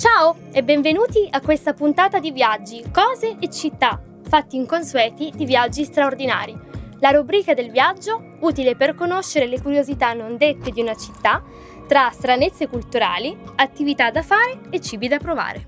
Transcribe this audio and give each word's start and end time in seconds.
Ciao 0.00 0.34
e 0.50 0.62
benvenuti 0.62 1.28
a 1.30 1.42
questa 1.42 1.74
puntata 1.74 2.20
di 2.20 2.30
viaggi, 2.30 2.82
cose 2.90 3.36
e 3.38 3.50
città, 3.50 4.00
fatti 4.26 4.56
inconsueti 4.56 5.30
di 5.34 5.44
viaggi 5.44 5.84
straordinari. 5.84 6.58
La 7.00 7.10
rubrica 7.10 7.52
del 7.52 7.70
viaggio, 7.70 8.36
utile 8.40 8.76
per 8.76 8.94
conoscere 8.94 9.46
le 9.46 9.60
curiosità 9.60 10.14
non 10.14 10.38
dette 10.38 10.70
di 10.70 10.80
una 10.80 10.94
città, 10.94 11.44
tra 11.86 12.08
stranezze 12.12 12.66
culturali, 12.66 13.36
attività 13.56 14.10
da 14.10 14.22
fare 14.22 14.60
e 14.70 14.80
cibi 14.80 15.06
da 15.06 15.18
provare. 15.18 15.66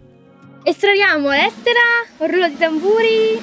Estraiamo 0.62 1.28
lettera, 1.28 1.80
rullo 2.20 2.48
di 2.48 2.56
tamburi, 2.56 3.38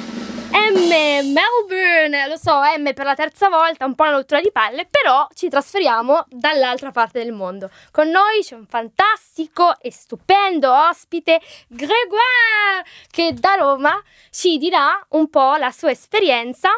M, 0.52 1.32
Melbourne, 1.32 2.28
lo 2.28 2.38
so, 2.38 2.60
M 2.62 2.94
per 2.94 3.06
la 3.06 3.14
terza 3.14 3.50
volta, 3.50 3.86
un 3.86 3.96
po' 3.96 4.04
una 4.04 4.14
rottura 4.14 4.42
di 4.42 4.52
palle, 4.52 4.88
però 4.90 5.28
ci 5.34 5.48
trasferiamo 5.48 6.26
dall'altra 6.30 6.92
parte 6.92 7.24
del 7.24 7.32
mondo. 7.32 7.70
Con 7.92 8.10
noi 8.10 8.42
c'è 8.42 8.56
un 8.56 8.66
fantastico 8.66 9.80
e 9.80 9.92
stupendo 9.92 10.72
ospite, 10.72 11.40
Grégoire, 11.68 12.86
che 13.12 13.34
da 13.34 13.56
Roma 13.56 14.02
ci 14.32 14.58
dirà 14.58 15.06
un 15.10 15.30
po' 15.30 15.56
la 15.56 15.72
sua 15.72 15.92
esperienza 15.92 16.70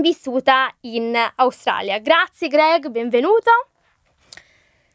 vissuta 0.00 0.72
in 0.82 1.16
Australia. 1.36 1.98
Grazie 1.98 2.48
Greg, 2.48 2.88
benvenuto. 2.88 3.50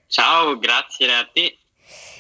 Ciao, 0.08 0.58
grazie 0.58 1.14
a 1.14 1.28
te. 1.32 1.58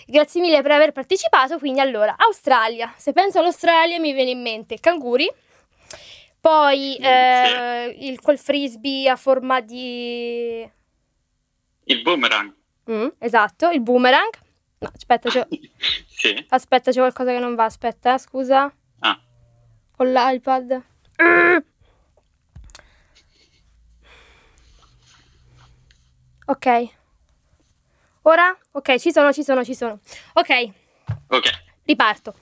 Grazie 0.07 0.41
mille 0.41 0.61
per 0.61 0.71
aver 0.71 0.91
partecipato. 0.91 1.57
Quindi 1.57 1.79
allora, 1.79 2.15
Australia. 2.17 2.93
Se 2.97 3.13
penso 3.13 3.39
all'Australia 3.39 3.99
mi 3.99 4.13
viene 4.13 4.31
in 4.31 4.41
mente 4.41 4.79
canguri, 4.79 5.31
poi 6.45 6.95
eh, 6.97 7.97
il, 8.01 8.21
quel 8.21 8.37
frisbee 8.37 9.09
a 9.09 9.15
forma 9.15 9.61
di... 9.61 10.69
Il 11.85 12.01
boomerang. 12.03 12.53
Mm, 12.91 13.07
esatto, 13.17 13.71
il 13.71 13.81
boomerang. 13.81 14.29
No, 14.77 14.91
aspetta, 14.93 15.27
c'è... 15.27 15.47
sì. 16.05 16.45
Aspetta, 16.49 16.91
c'è 16.91 16.99
qualcosa 16.99 17.31
che 17.31 17.39
non 17.39 17.55
va, 17.55 17.63
aspetta, 17.63 18.13
eh, 18.13 18.19
scusa. 18.19 18.71
Ah. 18.99 19.19
Con 19.91 20.11
l'iPad. 20.11 20.83
Ok. 26.47 26.89
Ora? 28.21 28.55
Ok, 28.73 28.97
ci 28.99 29.11
sono, 29.11 29.33
ci 29.33 29.41
sono, 29.43 29.63
ci 29.63 29.73
sono. 29.73 29.99
Ok. 30.33 30.69
Ok. 31.29 31.49
Riparto. 31.85 32.35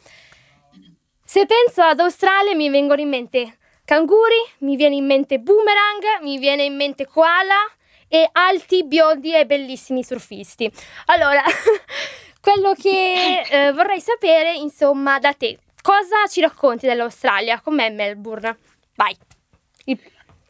Se 1.24 1.46
penso 1.46 1.84
ad 1.84 2.02
Australia 2.02 2.54
mi 2.54 2.70
vengono 2.70 3.00
in 3.00 3.08
mente 3.08 3.60
canguri, 3.86 4.42
mi 4.60 4.76
viene 4.76 4.96
in 4.96 5.06
mente 5.06 5.40
boomerang, 5.40 6.22
mi 6.22 6.38
viene 6.38 6.64
in 6.64 6.76
mente 6.76 7.06
koala 7.06 7.60
e 8.08 8.30
alti, 8.32 8.84
biondi 8.86 9.34
e 9.34 9.46
bellissimi 9.46 10.04
surfisti. 10.04 10.72
Allora, 11.06 11.44
quello 12.40 12.74
che 12.74 13.42
eh, 13.42 13.72
vorrei 13.72 14.00
sapere, 14.00 14.54
insomma, 14.54 15.20
da 15.20 15.34
te, 15.34 15.58
cosa 15.82 16.28
ci 16.28 16.42
racconti 16.42 16.86
dell'Australia? 16.86 17.60
Com'è 17.62 17.90
Melbourne? 17.90 18.58
Vai. 18.96 19.18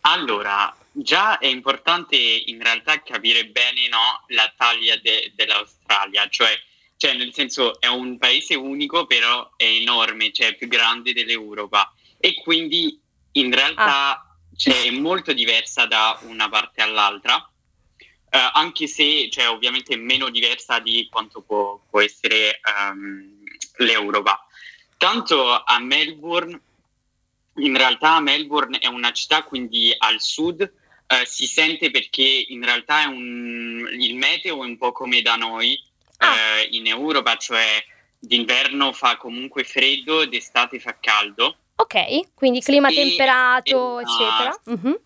Allora, 0.02 0.76
già 0.92 1.38
è 1.38 1.48
importante 1.48 2.18
in 2.18 2.62
realtà 2.62 3.02
capire 3.02 3.46
bene 3.46 3.88
no, 3.88 4.26
la 4.28 4.54
taglia 4.56 4.98
de- 4.98 5.32
dell'Australia, 5.34 6.28
cioè, 6.30 6.52
cioè, 6.98 7.14
nel 7.14 7.34
senso 7.34 7.80
è 7.80 7.88
un 7.88 8.18
paese 8.18 8.56
unico, 8.56 9.06
però 9.06 9.52
è 9.56 9.64
enorme, 9.64 10.34
cioè 10.34 10.50
è 10.50 10.56
più 10.56 10.68
grande 10.68 11.14
dell'Europa 11.14 11.94
e 12.18 12.36
quindi 12.36 13.02
in 13.34 13.54
realtà 13.54 14.12
ah. 14.12 14.36
cioè, 14.56 14.84
è 14.84 14.92
molto 14.92 15.34
diversa 15.34 15.86
da 15.86 16.18
una 16.24 16.50
parte 16.50 16.82
all'altra, 16.82 17.48
eh, 18.30 18.50
anche 18.54 18.88
se 18.88 19.30
cioè, 19.30 19.50
ovviamente 19.50 19.94
è 19.94 19.98
meno 19.98 20.30
diversa 20.30 20.80
di 20.80 21.08
quanto 21.12 21.42
può, 21.42 21.80
può 21.90 22.02
essere 22.02 22.60
um, 22.92 23.44
l'Europa. 23.78 24.46
Tanto 24.98 25.64
a 25.64 25.80
Melbourne, 25.80 26.60
in 27.58 27.78
realtà 27.78 28.20
Melbourne 28.20 28.80
è 28.80 28.88
una 28.88 29.12
città 29.12 29.44
quindi 29.44 29.94
al 29.98 30.22
sud, 30.22 30.62
eh, 30.62 31.26
si 31.26 31.46
sente 31.46 31.92
perché 31.92 32.46
in 32.48 32.64
realtà 32.64 33.08
un, 33.08 33.88
il 33.92 34.16
meteo 34.16 34.64
è 34.64 34.66
un 34.66 34.78
po' 34.78 34.92
come 34.92 35.22
da 35.22 35.36
noi 35.36 35.80
ah. 36.18 36.36
eh, 36.36 36.68
in 36.72 36.88
Europa, 36.88 37.36
cioè 37.38 37.84
d'inverno 38.18 38.94
fa 38.94 39.18
comunque 39.18 39.64
freddo, 39.64 40.26
d'estate 40.26 40.80
fa 40.80 40.98
caldo. 41.00 41.58
Ok, 41.84 42.34
quindi 42.34 42.62
clima 42.62 42.88
sì, 42.90 42.96
temperato, 42.96 43.94
una... 43.96 44.02
eccetera. 44.02 44.60
Uh-huh. 44.66 45.02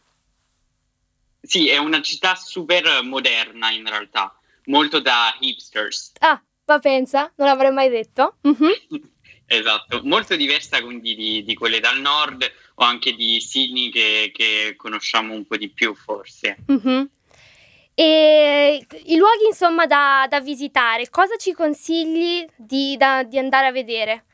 Sì, 1.42 1.70
è 1.70 1.78
una 1.78 2.02
città 2.02 2.36
super 2.36 3.02
moderna 3.04 3.72
in 3.72 3.88
realtà, 3.88 4.38
molto 4.66 5.00
da 5.00 5.36
hipsters. 5.40 6.12
Ah, 6.20 6.40
ma 6.66 6.80
pensa, 6.80 7.32
non 7.38 7.48
l'avrei 7.48 7.72
mai 7.72 7.90
detto. 7.90 8.38
Uh-huh. 8.42 8.72
esatto, 9.48 10.02
molto 10.04 10.36
diversa 10.36 10.82
quindi 10.84 11.16
di, 11.16 11.44
di, 11.44 11.56
quelle 11.56 11.80
dal 11.80 12.00
nord 12.00 12.44
o 12.76 12.84
anche 12.84 13.14
di 13.14 13.40
Sydney 13.42 13.90
che, 13.90 14.32
che 14.32 14.76
conosciamo 14.78 15.34
un 15.34 15.46
po' 15.48 15.58
di 15.58 15.70
più 15.70 15.96
forse. 15.96 16.58
Uh-huh. 16.68 17.10
E 17.96 18.86
i 19.06 19.16
luoghi 19.16 19.48
insomma 19.48 19.88
da, 19.88 20.28
da 20.30 20.40
visitare, 20.40 21.10
cosa 21.10 21.36
ci 21.38 21.54
consigli 21.54 22.46
di, 22.56 22.96
da, 22.98 23.24
di 23.24 23.40
andare 23.40 23.66
a 23.66 23.72
vedere? 23.72 24.26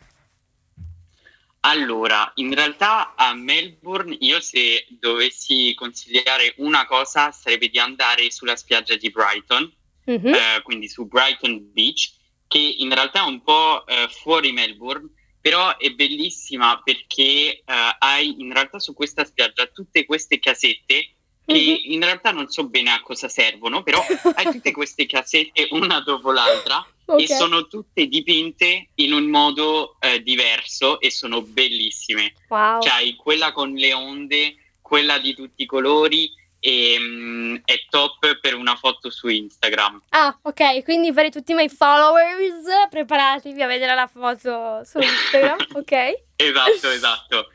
Allora, 1.66 2.30
in 2.36 2.54
realtà 2.54 3.16
a 3.16 3.34
Melbourne 3.34 4.18
io 4.20 4.42
se 4.42 4.86
dovessi 4.90 5.74
consigliare 5.76 6.56
una 6.58 6.86
cosa 6.86 7.32
sarebbe 7.32 7.70
di 7.70 7.80
andare 7.80 8.30
sulla 8.32 8.58
spiaggia 8.58 8.98
di 8.98 9.10
Brighton, 9.10 9.72
mm-hmm. 10.10 10.34
eh, 10.34 10.62
quindi 10.64 10.90
su 10.90 11.08
Brighton 11.08 11.72
Beach, 11.72 12.12
che 12.48 12.60
in 12.60 12.94
realtà 12.94 13.24
è 13.24 13.28
un 13.28 13.42
po' 13.42 13.86
eh, 13.88 14.10
fuori 14.10 14.52
Melbourne, 14.52 15.10
però 15.40 15.78
è 15.78 15.90
bellissima 15.92 16.82
perché 16.84 17.22
eh, 17.22 17.64
hai 18.00 18.42
in 18.42 18.52
realtà 18.52 18.80
su 18.80 18.94
questa 18.94 19.24
spiaggia 19.24 19.66
tutte 19.68 20.06
queste 20.06 20.40
casette 20.40 21.16
che 21.46 21.54
mm-hmm. 21.54 21.92
in 21.94 22.00
realtà 22.02 22.32
non 22.32 22.50
so 22.50 22.68
bene 22.68 22.92
a 22.92 23.02
cosa 23.02 23.30
servono, 23.30 23.84
però 23.84 24.04
hai 24.36 24.52
tutte 24.52 24.72
queste 24.74 25.06
casette 25.06 25.70
una 25.72 26.02
dopo 26.02 26.32
l'altra 26.32 26.86
okay. 27.06 27.24
e 27.24 27.28
sono 27.28 27.68
tutte 27.68 28.08
dipinte 28.08 28.90
in 28.96 29.14
un 29.14 29.26
modo 29.26 29.96
eh, 30.00 30.22
diverso 30.22 31.00
e 31.00 31.12
sono 31.12 31.42
bellissime. 31.42 32.34
Wow. 32.50 32.82
Cioè, 32.82 32.94
hai 32.94 33.16
quella 33.16 33.52
con 33.52 33.74
le 33.74 33.94
onde, 33.94 34.56
quella 34.82 35.18
di 35.20 35.34
tutti 35.34 35.64
i 35.64 35.66
colori 35.66 36.32
e 36.66 36.96
um, 36.98 37.62
è 37.66 37.76
top 37.90 38.40
per 38.40 38.56
una 38.56 38.76
foto 38.76 39.10
su 39.10 39.28
Instagram. 39.28 40.04
Ah, 40.10 40.38
ok, 40.42 40.84
quindi 40.84 41.12
per 41.12 41.30
tutti 41.30 41.52
i 41.52 41.56
miei 41.56 41.68
followers 41.68 42.88
preparatevi 42.90 43.62
a 43.62 43.68
vedere 43.68 43.94
la 43.96 44.08
foto 44.08 44.82
su 44.86 45.00
Instagram, 45.00 45.58
ok? 45.76 45.92
esatto, 46.38 46.90
esatto. 46.90 47.48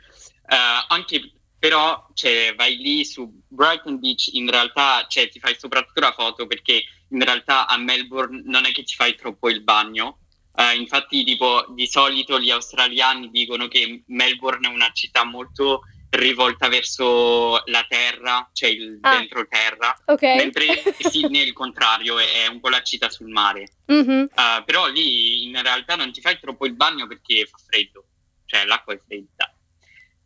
Uh, 0.50 0.84
anche 0.88 1.32
però 1.58 2.06
cioè, 2.14 2.54
vai 2.56 2.76
lì 2.76 3.04
su 3.04 3.30
Brighton 3.48 3.98
Beach, 3.98 4.28
in 4.32 4.48
realtà 4.48 5.06
cioè, 5.08 5.28
ti 5.28 5.41
fai 5.41 5.56
soprattutto 5.58 6.00
la 6.00 6.12
foto 6.12 6.46
perché 6.46 6.84
in 7.10 7.24
realtà 7.24 7.66
a 7.66 7.76
Melbourne 7.76 8.42
non 8.44 8.64
è 8.64 8.72
che 8.72 8.84
ci 8.84 8.96
fai 8.96 9.16
troppo 9.16 9.48
il 9.48 9.62
bagno. 9.62 10.18
Uh, 10.52 10.76
infatti, 10.76 11.22
tipo, 11.22 11.66
di 11.70 11.86
solito 11.86 12.41
gli 12.41 12.50
australiani 12.50 13.30
dicono 13.30 13.68
che 13.68 14.02
Melbourne 14.06 14.68
è 14.68 14.72
una 14.72 14.91
città 14.92 15.24
molto 15.24 15.82
rivolta 16.10 16.68
verso 16.68 17.62
la 17.66 17.84
terra, 17.88 18.48
cioè 18.52 18.70
il 18.70 18.98
ah, 19.02 19.18
dentro 19.18 19.47
terra, 19.47 19.97
okay. 20.06 20.36
mentre 20.36 20.82
Sydney 20.98 21.42
è 21.42 21.44
il 21.44 21.52
contrario, 21.52 22.18
è, 22.18 22.47
un 22.47 22.60
po' 22.60 22.70
la 22.70 22.82
città 22.82 23.08
sul 23.08 23.28
mare. 23.28 23.68
Mm-hmm. 23.92 24.22
Uh, 24.34 24.64
però 24.64 24.86
lì 24.88 25.44
in 25.44 25.60
realtà 25.62 25.97
non 25.97 26.12
ti 26.12 26.20
fai 26.20 26.38
troppo 26.41 26.66
il 26.66 26.74
bagno 26.74 27.06
perché 27.06 27.47
fa 27.47 27.58
freddo, 27.64 28.04
cioè 28.47 28.64
l'acqua 28.64 28.94
è 28.94 29.00
fredda. 29.04 29.52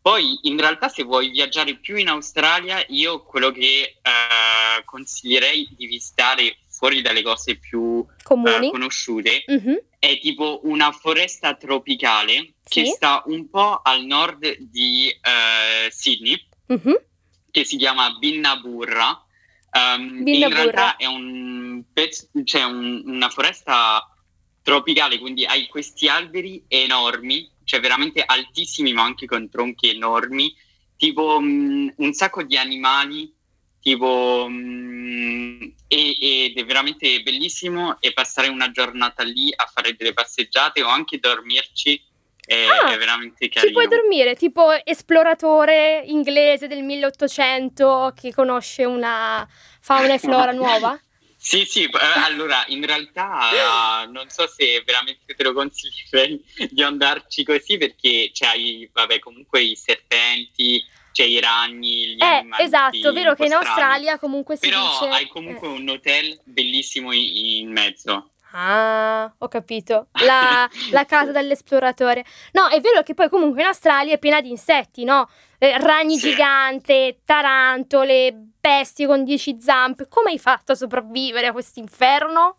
Poi 0.03 0.37
in 0.41 0.59
realtà 0.59 0.89
se 0.89 1.03
vuoi 1.03 1.29
viaggiare 1.29 1.77
più 1.77 1.95
in 1.95 2.09
Australia, 2.09 2.83
io 2.89 3.23
quello 3.23 3.51
che 3.51 4.01
uh, 4.03 4.83
consiglierei 4.83 5.69
di 5.77 5.85
visitare 5.85 6.57
fuori 6.67 7.01
dalle 7.01 7.21
cose 7.21 7.55
più 7.55 7.79
uh, 7.79 8.69
conosciute 8.69 9.45
mm-hmm. 9.49 9.75
è 9.97 10.19
tipo 10.19 10.59
una 10.65 10.91
foresta 10.91 11.55
tropicale 11.55 12.55
sì. 12.65 12.81
che 12.81 12.85
sta 12.87 13.23
un 13.27 13.49
po' 13.49 13.79
al 13.81 14.03
nord 14.03 14.57
di 14.59 15.09
uh, 15.09 15.89
Sydney, 15.89 16.47
mm-hmm. 16.73 16.95
che 17.49 17.63
si 17.63 17.77
chiama 17.77 18.09
Binnaburra. 18.19 19.25
Um, 19.71 20.27
in 20.27 20.49
realtà 20.49 20.97
è 20.97 21.05
un 21.05 21.81
pezzo, 21.93 22.27
cioè 22.43 22.63
un, 22.63 23.03
una 23.05 23.29
foresta 23.29 24.05
tropicale, 24.61 25.17
quindi 25.17 25.45
hai 25.45 25.67
questi 25.67 26.09
alberi 26.09 26.65
enormi 26.67 27.49
cioè 27.63 27.79
veramente 27.79 28.23
altissimi 28.25 28.93
ma 28.93 29.03
anche 29.03 29.25
con 29.25 29.49
tronchi 29.49 29.89
enormi, 29.89 30.55
tipo 30.97 31.39
mh, 31.39 31.45
mm, 31.45 31.87
un 31.97 32.13
sacco 32.13 32.43
di 32.43 32.57
animali, 32.57 33.33
tipo 33.79 34.47
mh, 34.47 34.53
mm, 34.53 35.61
e, 35.87 36.45
ed 36.45 36.57
è 36.57 36.65
veramente 36.65 37.21
bellissimo 37.21 37.99
e 37.99 38.13
passare 38.13 38.47
una 38.47 38.71
giornata 38.71 39.23
lì 39.23 39.51
a 39.55 39.69
fare 39.71 39.95
delle 39.95 40.13
passeggiate 40.13 40.81
o 40.81 40.87
anche 40.87 41.19
dormirci 41.19 42.01
è, 42.45 42.65
ah, 42.65 42.91
è 42.91 42.97
veramente 42.97 43.47
carino. 43.47 43.67
Ci 43.67 43.71
puoi 43.71 43.87
dormire, 43.87 44.35
tipo 44.35 44.71
esploratore 44.83 46.03
inglese 46.05 46.67
del 46.67 46.83
1800 46.83 48.13
che 48.19 48.33
conosce 48.33 48.83
una 48.83 49.47
fauna 49.79 50.13
e 50.13 50.19
flora 50.19 50.51
nuova? 50.53 50.99
Sì, 51.45 51.65
sì, 51.65 51.89
allora 52.23 52.63
in 52.67 52.85
realtà 52.85 54.05
non 54.07 54.29
so 54.29 54.47
se 54.47 54.81
veramente 54.85 55.35
te 55.35 55.43
lo 55.43 55.51
consiglierei 55.51 56.41
di 56.71 56.81
andarci 56.81 57.43
così 57.43 57.77
perché 57.77 58.31
c'hai, 58.31 58.89
vabbè, 58.93 59.19
comunque 59.19 59.61
i 59.61 59.75
serpenti, 59.75 60.81
c'è 61.11 61.25
i 61.25 61.41
ragni, 61.41 62.15
gli 62.15 62.23
eh, 62.23 62.45
esatto, 62.63 63.11
vero 63.11 63.35
che 63.35 63.43
in 63.43 63.53
Australia 63.53 64.17
comunque 64.19 64.55
si 64.55 64.69
Però 64.69 64.89
dice... 64.89 65.13
hai 65.13 65.27
comunque 65.27 65.67
eh. 65.67 65.71
un 65.71 65.89
hotel 65.89 66.39
bellissimo 66.45 67.11
in 67.11 67.73
mezzo. 67.73 68.29
Ah, 68.53 69.29
ho 69.37 69.47
capito. 69.49 70.07
La, 70.25 70.69
la, 70.91 71.05
casa 71.05 71.31
dell'esploratore. 71.33 72.23
No, 72.53 72.69
è 72.69 72.79
vero 72.79 73.03
che 73.03 73.15
poi 73.15 73.27
comunque 73.27 73.59
in 73.59 73.67
Australia 73.67 74.13
è 74.13 74.19
piena 74.19 74.39
di 74.39 74.49
insetti, 74.49 75.03
no? 75.03 75.29
Eh, 75.57 75.77
ragni 75.79 76.17
sì. 76.17 76.29
gigante, 76.29 77.19
tarantole, 77.25 78.52
bestie 78.63 79.05
con 79.05 79.25
dieci 79.25 79.57
zampe. 79.59 80.07
Come 80.07 80.31
hai 80.31 80.39
fatto 80.39 80.71
a 80.71 80.75
sopravvivere 80.75 81.47
a 81.47 81.51
questo 81.51 81.79
inferno? 81.79 82.55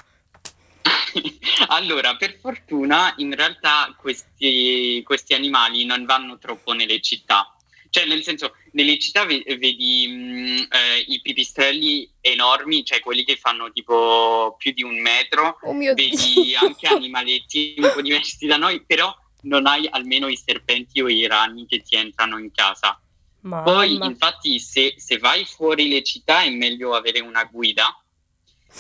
allora, 1.69 2.15
per 2.17 2.39
fortuna, 2.39 3.15
in 3.17 3.35
realtà 3.35 3.95
questi, 3.97 5.03
questi 5.03 5.33
animali 5.33 5.87
non 5.87 6.05
vanno 6.05 6.37
troppo 6.37 6.75
nelle 6.75 7.01
città 7.01 7.49
cioè, 7.95 8.07
nel 8.07 8.25
senso, 8.25 8.57
nelle 8.73 8.99
città 8.99 9.25
vedi 9.25 10.09
mh, 10.09 10.13
mm, 10.13 10.57
eh, 10.69 11.05
i 11.07 11.21
pipistrelli 11.21 12.11
enormi, 12.21 12.85
cioè 12.85 12.99
quelli 12.99 13.23
che 13.23 13.37
fanno 13.37 13.71
tipo 13.71 14.57
più 14.59 14.73
di 14.73 14.83
un 14.83 15.01
metro, 15.01 15.61
oh 15.63 15.73
vedi 15.73 16.11
Dio. 16.35 16.59
anche 16.59 16.89
animaletti 16.89 17.77
un 17.79 17.93
po' 17.95 18.03
diversi 18.03 18.47
da 18.47 18.57
noi, 18.57 18.85
però 18.85 19.17
non 19.43 19.69
hai 19.69 19.87
almeno 19.89 20.27
i 20.27 20.37
serpenti 20.37 21.03
o 21.03 21.09
i 21.09 21.25
ragni 21.29 21.67
che 21.69 21.83
ti 21.83 21.95
entrano 21.95 22.39
in 22.39 22.51
casa. 22.51 22.99
Mamma. 23.45 23.63
Poi, 23.63 23.95
infatti, 24.03 24.59
se, 24.59 24.95
se 24.97 25.19
vai 25.19 25.45
fuori 25.45 25.89
le 25.89 26.03
città 26.03 26.43
è 26.43 26.51
meglio 26.51 26.95
avere 26.95 27.21
una 27.21 27.45
guida. 27.45 27.95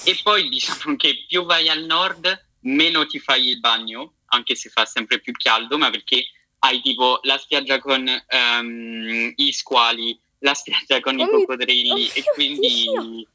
E 0.05 0.19
poi 0.23 0.49
diciamo 0.49 0.97
che 0.97 1.25
più 1.29 1.45
vai 1.45 1.69
al 1.69 1.85
nord, 1.85 2.47
meno 2.61 3.07
ti 3.07 3.19
fai 3.19 3.49
il 3.49 3.61
bagno, 3.61 4.15
anche 4.27 4.55
se 4.55 4.71
fa 4.71 4.87
sempre 4.87 5.21
più 5.21 5.33
caldo, 5.33 5.77
ma 5.79 5.91
perché 5.91 6.25
hai 6.61 6.81
tipo 6.81 7.21
la 7.23 7.37
spiaggia 7.37 7.79
con 7.79 8.09
um, 8.09 9.33
i 9.37 9.53
squali, 9.53 10.19
la 10.39 10.55
spiaggia 10.55 11.01
con 11.01 11.19
oh 11.21 11.25
i 11.25 11.31
coccodrilli 11.31 11.91
oh 11.91 12.13
e 12.15 12.23
quindi... 12.35 12.69
Dio. 12.69 13.29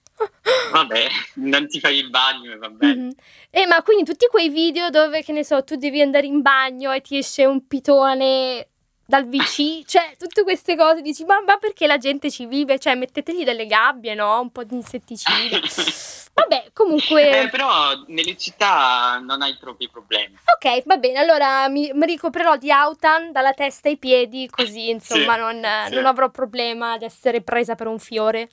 Vabbè, 0.74 1.08
non 1.36 1.66
ti 1.70 1.80
fai 1.80 1.98
il 2.00 2.10
bagno 2.10 2.52
e 2.52 2.58
va 2.58 2.70
bene. 2.70 2.96
Mm-hmm. 2.96 3.10
Eh, 3.52 3.66
ma 3.68 3.82
quindi 3.84 4.04
tutti 4.04 4.28
quei 4.30 4.50
video 4.50 4.90
dove, 4.90 5.24
che 5.24 5.32
ne 5.32 5.46
so, 5.46 5.64
tu 5.64 5.76
devi 5.76 6.02
andare 6.02 6.28
in 6.28 6.42
bagno 6.42 6.92
e 6.92 7.00
ti 7.00 7.18
esce 7.18 7.46
un 7.46 7.68
pitone 7.68 8.68
dal 9.10 9.28
VC, 9.28 9.86
cioè 9.88 10.16
tutte 10.20 10.44
queste 10.44 10.76
cose, 10.76 11.02
dici 11.02 11.24
ma, 11.24 11.42
ma, 11.42 11.58
perché 11.58 11.88
la 11.88 11.98
gente 11.98 12.30
ci 12.30 12.46
vive? 12.46 12.78
Cioè 12.78 12.94
mettetegli 12.94 13.44
delle 13.44 13.66
gabbie, 13.66 14.14
no? 14.14 14.40
Un 14.40 14.52
po' 14.52 14.64
di 14.64 14.76
insetticidi. 14.76 15.50
Vabbè, 16.32 16.70
comunque... 16.74 17.42
Eh, 17.42 17.50
però 17.50 18.04
nelle 18.06 18.38
città 18.38 19.18
non 19.18 19.42
hai 19.42 19.58
troppi 19.58 19.90
problemi. 19.90 20.38
Ok, 20.54 20.84
va 20.86 20.98
bene, 20.98 21.18
allora 21.18 21.68
mi, 21.70 21.90
mi 21.92 22.06
ricoprirò 22.06 22.56
di 22.58 22.70
autan 22.70 23.32
dalla 23.32 23.54
testa 23.54 23.90
ai 23.90 23.98
piedi, 23.98 24.48
così 24.48 24.90
insomma 24.94 25.34
sì, 25.34 25.40
non, 25.40 25.62
sì. 25.88 25.96
non, 25.96 26.06
avrò 26.06 26.30
problema 26.30 26.92
ad 26.92 27.02
essere 27.02 27.42
presa 27.42 27.74
per 27.74 27.88
un 27.88 27.98
fiore. 27.98 28.48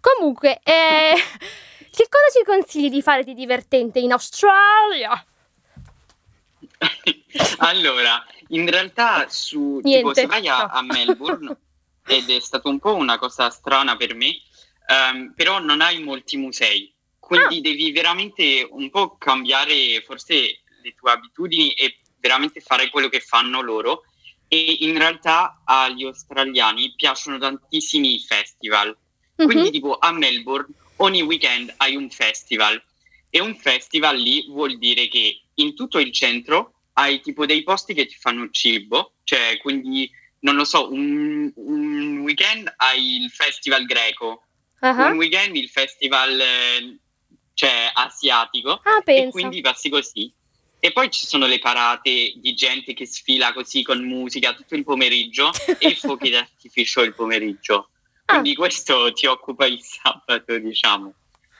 Comunque, 0.00 0.60
eh, 0.62 1.14
che 1.90 2.06
cosa 2.08 2.30
ci 2.32 2.44
consigli 2.46 2.88
di 2.88 3.02
fare 3.02 3.24
di 3.24 3.34
divertente 3.34 3.98
in 3.98 4.12
Australia? 4.12 5.24
allora, 7.58 8.24
in 8.50 8.68
realtà 8.68 9.28
su, 9.28 9.80
tipo, 9.82 10.14
se 10.14 10.26
vai 10.26 10.46
a, 10.48 10.66
a 10.66 10.82
Melbourne, 10.82 11.56
ed 12.06 12.28
è 12.30 12.40
stato 12.40 12.68
un 12.68 12.78
po' 12.78 12.94
una 12.94 13.18
cosa 13.18 13.50
strana 13.50 13.96
per 13.96 14.14
me, 14.14 14.36
um, 14.88 15.32
però 15.34 15.58
non 15.58 15.80
hai 15.80 16.02
molti 16.02 16.36
musei, 16.36 16.92
quindi 17.18 17.58
ah. 17.58 17.60
devi 17.60 17.92
veramente 17.92 18.66
un 18.68 18.90
po' 18.90 19.16
cambiare 19.16 20.02
forse 20.04 20.62
le 20.82 20.94
tue 20.98 21.12
abitudini 21.12 21.70
e 21.72 21.98
veramente 22.18 22.60
fare 22.60 22.90
quello 22.90 23.08
che 23.08 23.20
fanno 23.20 23.60
loro. 23.60 24.02
E 24.48 24.78
in 24.80 24.98
realtà 24.98 25.62
agli 25.64 26.04
australiani 26.04 26.92
piacciono 26.96 27.38
tantissimi 27.38 28.18
festival. 28.18 28.88
Mm-hmm. 28.88 29.48
Quindi 29.50 29.70
tipo 29.70 29.96
a 29.96 30.10
Melbourne 30.10 30.74
ogni 30.96 31.22
weekend 31.22 31.72
hai 31.76 31.94
un 31.94 32.10
festival 32.10 32.82
e 33.30 33.40
un 33.40 33.54
festival 33.54 34.16
lì 34.16 34.46
vuol 34.48 34.76
dire 34.76 35.06
che 35.06 35.42
in 35.54 35.76
tutto 35.76 36.00
il 36.00 36.12
centro 36.12 36.79
hai 36.94 37.20
tipo 37.20 37.46
dei 37.46 37.62
posti 37.62 37.94
che 37.94 38.06
ti 38.06 38.16
fanno 38.18 38.50
cibo, 38.50 39.14
cioè 39.24 39.58
quindi 39.60 40.10
non 40.40 40.54
lo 40.54 40.64
so, 40.64 40.90
un, 40.90 41.50
un 41.54 42.18
weekend 42.20 42.72
hai 42.76 43.22
il 43.22 43.30
festival 43.30 43.84
greco, 43.84 44.44
uh-huh. 44.80 45.10
un 45.10 45.16
weekend 45.16 45.56
il 45.56 45.68
festival 45.68 46.40
eh, 46.40 46.98
cioè, 47.54 47.90
asiatico 47.92 48.80
ah, 48.82 49.02
e 49.04 49.28
quindi 49.30 49.60
passi 49.60 49.88
così. 49.88 50.32
E 50.82 50.92
poi 50.92 51.10
ci 51.10 51.26
sono 51.26 51.46
le 51.46 51.58
parate 51.58 52.32
di 52.36 52.54
gente 52.54 52.94
che 52.94 53.04
sfila 53.04 53.52
così 53.52 53.82
con 53.82 54.02
musica 54.02 54.54
tutto 54.54 54.74
il 54.74 54.84
pomeriggio 54.84 55.50
e 55.78 55.94
fuochi 55.94 56.30
d'artificio 56.30 57.02
il 57.02 57.14
pomeriggio. 57.14 57.90
Ah. 58.30 58.34
Quindi 58.34 58.52
ah. 58.52 58.58
questo 58.58 59.12
ti 59.12 59.26
occupa 59.26 59.66
il 59.66 59.80
sabato, 59.82 60.56
diciamo. 60.56 61.12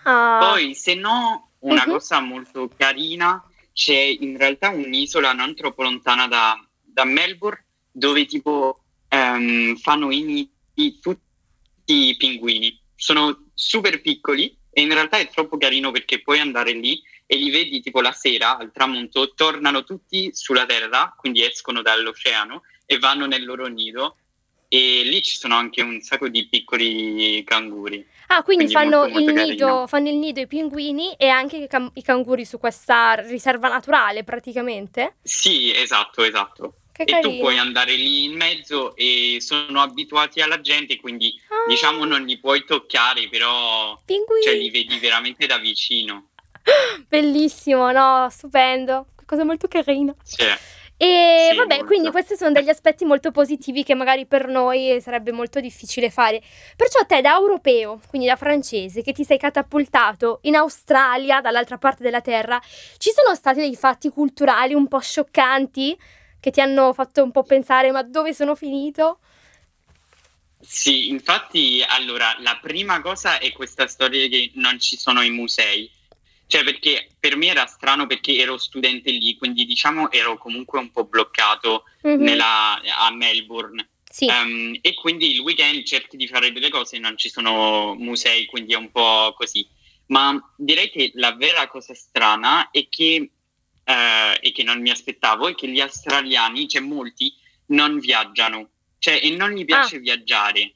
Ah. 0.05 0.39
Poi, 0.41 0.73
se 0.77 0.95
no, 0.95 1.51
una 1.61 1.83
uh-huh. 1.83 1.91
cosa 1.91 2.21
molto 2.21 2.71
carina 2.77 3.45
c'è 3.81 3.97
in 3.97 4.37
realtà 4.37 4.69
un'isola 4.69 5.33
non 5.33 5.55
troppo 5.55 5.83
lontana 5.83 6.29
da, 6.29 6.55
da 6.83 7.05
Melbourne 7.05 7.65
dove 7.91 8.27
tipo 8.27 8.83
um, 9.09 9.75
fanno 9.77 10.11
i 10.11 10.21
nidi 10.21 10.99
tutti 11.01 12.11
i 12.11 12.15
pinguini. 12.15 12.79
Sono 12.95 13.47
super 13.55 14.03
piccoli 14.03 14.55
e 14.71 14.83
in 14.83 14.93
realtà 14.93 15.17
è 15.17 15.31
troppo 15.31 15.57
carino 15.57 15.93
perché 15.93 16.21
puoi 16.21 16.41
andare 16.41 16.73
lì 16.73 17.01
e 17.25 17.37
li 17.37 17.49
vedi 17.49 17.81
tipo 17.81 18.03
la 18.03 18.13
sera 18.13 18.59
al 18.59 18.71
tramonto, 18.71 19.33
tornano 19.33 19.83
tutti 19.83 20.29
sulla 20.35 20.67
terra, 20.67 21.15
quindi 21.17 21.43
escono 21.43 21.81
dall'oceano 21.81 22.65
e 22.85 22.99
vanno 22.99 23.25
nel 23.25 23.47
loro 23.47 23.67
nido 23.67 24.17
e 24.73 25.03
lì 25.03 25.21
ci 25.21 25.37
sono 25.37 25.57
anche 25.57 25.83
un 25.83 26.01
sacco 26.01 26.29
di 26.29 26.47
piccoli 26.47 27.43
canguri. 27.45 28.07
Ah, 28.29 28.45
quindi, 28.45 28.67
quindi 28.67 28.73
fanno, 28.73 28.99
molto, 29.01 29.19
molto 29.19 29.31
il 29.31 29.49
nido, 29.49 29.87
fanno, 29.89 30.09
il 30.09 30.15
nido, 30.15 30.41
i 30.41 30.47
pinguini 30.47 31.15
e 31.15 31.27
anche 31.27 31.57
i, 31.57 31.67
cam- 31.67 31.91
i, 31.95 32.03
canguri 32.03 32.45
su 32.45 32.61
questa 32.61 33.15
riserva 33.15 33.67
naturale 33.67 34.23
praticamente? 34.23 35.17
Sì, 35.25 35.75
esatto, 35.75 36.23
esatto. 36.23 36.75
Che 36.93 37.03
e 37.03 37.07
carino. 37.07 37.31
tu 37.31 37.39
puoi 37.41 37.59
andare 37.59 37.95
lì 37.95 38.23
in 38.25 38.37
mezzo 38.37 38.95
e 38.95 39.39
sono 39.41 39.81
abituati 39.81 40.41
alla 40.41 40.61
gente, 40.61 41.01
quindi 41.01 41.35
ah. 41.49 41.69
diciamo 41.69 42.05
non 42.05 42.23
li 42.25 42.39
puoi 42.39 42.65
toccare, 42.65 43.29
però 43.29 44.01
cioè, 44.45 44.55
li 44.55 44.71
vedi 44.71 45.01
veramente 45.01 45.47
da 45.47 45.59
vicino. 45.59 46.29
Bellissimo, 47.09 47.91
no? 47.91 48.29
Stupendo. 48.31 49.07
Cosa 49.27 49.43
molto 49.43 49.67
carina. 49.67 50.15
Sì. 50.23 50.45
E 51.03 51.49
sì, 51.49 51.57
vabbè, 51.57 51.77
molto. 51.77 51.87
quindi 51.87 52.11
questi 52.11 52.37
sono 52.37 52.53
degli 52.53 52.69
aspetti 52.69 53.07
molto 53.07 53.31
positivi 53.31 53.85
che 53.85 53.95
magari 53.95 54.27
per 54.27 54.49
noi 54.49 55.01
sarebbe 55.01 55.33
molto 55.33 55.59
difficile 55.59 56.11
fare. 56.11 56.43
Perciò 56.77 57.07
te 57.07 57.23
da 57.23 57.37
europeo, 57.37 58.03
quindi 58.11 58.29
da 58.29 58.37
francese, 58.37 59.01
che 59.01 59.13
ti 59.13 59.25
sei 59.25 59.39
catapultato 59.39 60.41
in 60.43 60.57
Australia, 60.57 61.41
dall'altra 61.41 61.79
parte 61.79 62.03
della 62.03 62.21
terra, 62.21 62.61
ci 62.99 63.13
sono 63.15 63.35
stati 63.35 63.61
dei 63.61 63.75
fatti 63.77 64.11
culturali 64.11 64.75
un 64.75 64.89
po' 64.89 64.99
scioccanti 64.99 65.99
che 66.39 66.51
ti 66.51 66.61
hanno 66.61 66.93
fatto 66.93 67.23
un 67.23 67.31
po' 67.31 67.45
pensare 67.45 67.91
ma 67.93 68.03
dove 68.03 68.35
sono 68.35 68.55
finito? 68.55 69.21
Sì, 70.61 71.09
infatti, 71.09 71.83
allora, 71.89 72.37
la 72.41 72.59
prima 72.61 73.01
cosa 73.01 73.39
è 73.39 73.51
questa 73.53 73.87
storia 73.87 74.29
che 74.29 74.51
non 74.57 74.79
ci 74.79 74.99
sono 74.99 75.23
i 75.23 75.31
musei. 75.31 75.91
Cioè, 76.51 76.65
perché 76.65 77.07
per 77.21 77.37
me 77.37 77.47
era 77.47 77.65
strano 77.67 78.09
perché 78.09 78.37
ero 78.37 78.59
studente 78.59 79.13
lì, 79.13 79.37
quindi 79.37 79.65
diciamo 79.65 80.11
ero 80.11 80.37
comunque 80.37 80.81
un 80.81 80.91
po' 80.91 81.05
bloccato 81.05 81.85
mm-hmm. 82.05 82.21
nella, 82.21 82.81
a 82.99 83.13
Melbourne. 83.13 83.89
Sì. 84.11 84.27
Um, 84.27 84.77
e 84.81 84.95
quindi 84.95 85.33
il 85.33 85.39
weekend 85.39 85.85
cerchi 85.85 86.17
di 86.17 86.27
fare 86.27 86.51
delle 86.51 86.69
cose, 86.69 86.99
non 86.99 87.17
ci 87.17 87.29
sono 87.29 87.95
musei, 87.95 88.47
quindi 88.47 88.73
è 88.73 88.77
un 88.77 88.91
po' 88.91 89.33
così. 89.37 89.65
Ma 90.07 90.37
direi 90.57 90.91
che 90.91 91.13
la 91.15 91.37
vera 91.37 91.69
cosa 91.69 91.95
strana 91.95 92.71
è 92.73 92.89
che, 92.89 93.31
uh, 93.85 93.93
e 94.41 94.51
che 94.51 94.65
non 94.65 94.81
mi 94.81 94.91
aspettavo, 94.91 95.47
è 95.47 95.55
che 95.55 95.69
gli 95.69 95.79
australiani, 95.79 96.67
cioè 96.67 96.83
molti, 96.83 97.33
non 97.67 98.01
viaggiano, 98.01 98.71
cioè, 98.99 99.21
e 99.23 99.31
non 99.37 99.53
gli 99.53 99.65
piace 99.65 99.99
ah. 99.99 100.01
viaggiare. 100.01 100.75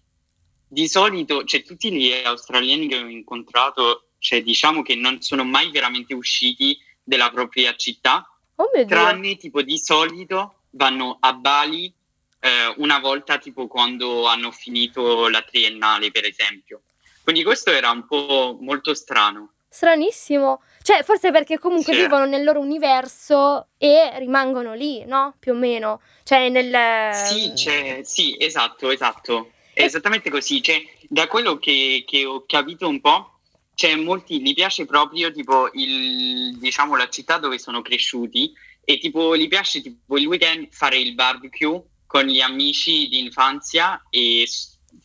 Di 0.69 0.87
solito, 0.87 1.43
cioè 1.43 1.65
tutti 1.65 1.91
gli 1.91 2.13
australiani 2.13 2.87
che 2.87 2.99
ho 2.99 3.09
incontrato 3.09 4.04
cioè 4.25 4.43
diciamo 4.43 4.81
che 4.81 4.95
non 4.95 5.21
sono 5.21 5.45
mai 5.45 5.71
veramente 5.71 6.15
usciti 6.15 6.79
dalla 7.03 7.31
propria 7.31 7.77
città, 7.77 8.27
oh 8.55 8.71
tranne 8.87 9.37
tipo 9.37 9.61
di 9.61 9.77
solito 9.79 10.61
vanno 10.71 11.19
a 11.21 11.35
Bali 11.35 11.93
eh, 12.41 12.73
una 12.79 13.01
volta 13.01 13.37
tipo 13.37 13.67
quando 13.67 14.25
hanno 14.27 14.51
finito 14.51 15.29
la 15.29 15.43
triennale 15.43 16.11
per 16.11 16.25
esempio. 16.25 16.81
Quindi 17.23 17.45
questo 17.45 17.71
era 17.71 17.91
un 17.91 18.07
po' 18.07 18.57
molto 18.63 18.95
strano. 18.95 19.53
Stranissimo. 19.69 20.63
Cioè, 20.83 21.03
forse 21.03 21.31
perché 21.31 21.59
comunque 21.59 21.93
sì. 21.93 22.01
vivono 22.01 22.25
nel 22.25 22.45
loro 22.45 22.61
universo 22.61 23.69
e 23.77 24.19
rimangono 24.19 24.73
lì, 24.73 25.05
no? 25.05 25.35
Più 25.39 25.53
o 25.53 25.57
meno. 25.57 26.01
Cioè, 26.23 26.49
nel... 26.49 27.15
Sì, 27.15 27.55
cioè, 27.55 28.01
sì 28.05 28.37
esatto, 28.39 28.91
esatto. 28.91 29.51
È 29.73 29.83
esattamente 29.83 30.31
così. 30.31 30.63
Cioè, 30.63 30.83
da 31.09 31.27
quello 31.27 31.59
che, 31.59 32.05
che 32.07 32.25
ho 32.25 32.45
capito 32.47 32.89
un 32.89 33.01
po', 33.01 33.34
cioè, 33.75 33.97
molti 33.97 34.41
gli 34.41 34.55
piace 34.55 34.87
proprio 34.87 35.33
tipo 35.33 35.69
il, 35.73 36.57
diciamo, 36.59 36.97
la 36.97 37.09
città 37.09 37.39
dove 37.39 37.59
sono 37.59 37.83
cresciuti 37.83 38.53
e 38.85 38.99
tipo 38.99 39.37
gli 39.37 39.49
piace 39.49 39.81
tipo 39.81 40.17
il 40.17 40.27
weekend 40.27 40.69
fare 40.71 40.99
il 40.99 41.15
barbecue 41.15 41.83
con 42.07 42.25
gli 42.25 42.41
amici 42.41 43.09
di 43.09 43.19
infanzia 43.19 44.01
e 44.11 44.49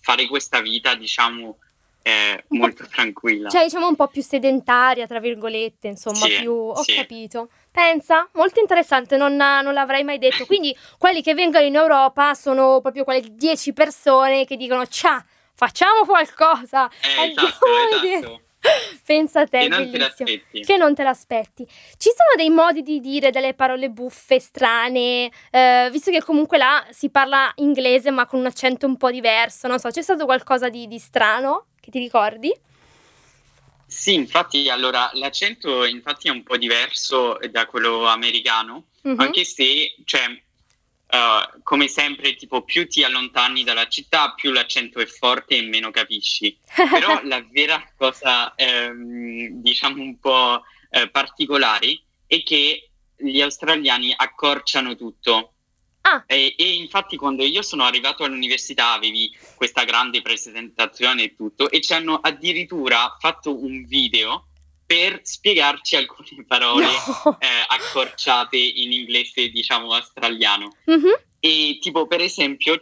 fare 0.02 0.28
questa 0.28 0.62
vita, 0.62 0.94
diciamo, 0.94 1.58
eh, 2.04 2.44
molto 2.50 2.86
tranquilla. 2.88 3.50
Cioè, 3.50 3.64
diciamo 3.64 3.88
un 3.88 3.96
po' 3.96 4.08
più 4.08 4.22
sedentaria, 4.22 5.08
tra 5.08 5.20
virgolette, 5.20 5.88
insomma, 5.88 6.26
Sì, 6.26 6.38
più... 6.40 6.54
Ho 6.54 6.84
sì. 6.84 6.94
capito. 6.94 7.50
Pensa, 7.72 8.28
molto 8.34 8.60
interessante, 8.60 9.18
non, 9.18 9.36
non 9.36 9.74
l'avrei 9.74 10.04
mai 10.04 10.18
detto. 10.20 10.46
Quindi 10.46 10.76
quelli 10.98 11.22
che 11.22 11.34
vengono 11.34 11.66
in 11.66 11.76
Europa 11.76 12.34
sono 12.34 12.80
proprio 12.82 13.04
quelle 13.04 13.24
10 13.28 13.74
persone 13.74 14.46
che 14.46 14.56
dicono, 14.56 14.86
ciao, 14.86 15.24
facciamo 15.56 16.06
qualcosa. 16.06 16.90
Eh, 16.90 17.30
esatto, 17.32 17.66
a 17.66 18.02
vedere." 18.02 18.18
esatto. 18.18 18.42
Pensa 19.06 19.42
a 19.42 19.48
te, 19.48 19.60
E 19.62 19.68
non. 19.68 19.90
Che 19.90 20.78
non 20.78 20.94
te 20.94 21.04
l'aspetti. 21.04 21.66
Ci 21.66 22.10
sono 22.10 22.36
dei 22.36 22.50
modi 22.50 22.82
di 22.84 23.00
dire 23.00 23.32
delle 23.32 23.54
parole 23.54 23.90
buffe, 23.90 24.40
strane, 24.40 25.32
eh, 25.50 25.90
visto 25.92 26.12
che 26.12 26.22
comunque 26.22 26.58
là 26.58 26.86
si 26.92 27.10
parla 27.10 27.52
inglese 27.56 28.12
ma 28.12 28.26
con 28.26 28.40
un 28.40 28.46
accento 28.46 28.86
un 28.86 28.98
po' 28.98 29.12
diverso, 29.12 29.68
non 29.68 29.80
so, 29.80 29.90
c'è 29.90 30.02
stato 30.02 30.26
qualcosa 30.26 30.70
di, 30.70 30.88
di 30.88 31.00
strano 31.00 31.68
che 31.80 31.90
ti 31.90 32.00
ricordi? 32.00 32.54
Sì, 33.88 34.14
infatti, 34.14 34.70
allora, 34.70 35.10
l'accento 35.14 35.84
infatti 35.86 36.28
è 36.28 36.32
un 36.32 36.44
po' 36.44 36.58
diverso 36.58 37.40
da 37.50 37.66
quello 37.66 38.06
americano, 38.08 38.86
Mhm. 39.02 39.20
anche 39.20 39.44
se, 39.46 39.96
cioè, 40.06 40.40
eh, 41.12 41.50
come 41.64 41.88
sempre, 41.88 42.36
tipo, 42.36 42.62
più 42.62 42.88
ti 42.88 43.04
allontani 43.04 43.64
dalla 43.64 43.88
città, 43.88 44.34
più 44.34 44.52
l'accento 44.52 45.00
è 45.00 45.08
forte 45.08 45.58
e 45.58 45.62
meno 45.64 45.90
capisci. 45.90 46.56
Però 46.76 47.22
la 47.24 47.44
vera 47.50 47.84
cosa, 47.98 48.54
ehm, 48.56 49.62
diciamo, 49.62 50.02
un 50.02 50.20
po' 50.20 50.62
eh, 50.92 51.10
particolare 51.10 52.02
è 52.28 52.44
che 52.44 52.90
gli 53.18 53.42
australiani 53.42 54.14
accorciano 54.16 54.96
tutto. 54.96 55.54
Ah. 56.02 56.24
E, 56.28 56.54
e 56.58 56.76
infatti 56.76 57.18
quando 57.18 57.44
io 57.44 57.62
sono 57.62 57.84
arrivato 57.84 58.24
all'università 58.24 58.94
avevi 58.94 59.36
questa 59.56 59.84
grande 59.84 60.22
presentazione 60.22 61.24
e 61.24 61.36
tutto 61.36 61.70
e 61.70 61.82
ci 61.82 61.94
hanno 61.94 62.16
addirittura 62.16 63.18
fatto 63.20 63.62
un 63.62 63.84
video 63.86 64.49
per 64.90 65.20
spiegarci 65.22 65.96
alcune 65.96 66.44
parole 66.48 66.86
No. 66.86 67.38
eh, 67.40 67.48
accorciate 67.68 68.58
in 68.58 68.92
inglese, 68.92 69.50
diciamo, 69.50 69.94
australiano. 69.94 70.76
Mhm. 70.86 71.14
E 71.40 71.78
tipo, 71.80 72.08
per 72.08 72.22
esempio, 72.22 72.76